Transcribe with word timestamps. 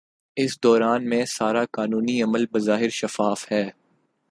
اس 0.37 0.63
دوران 0.63 1.09
میں 1.09 1.25
سارا 1.25 1.63
قانونی 1.71 2.21
عمل 2.23 2.45
بظاہر 2.51 2.89
شفاف 2.89 3.51
ہے۔ 3.51 3.69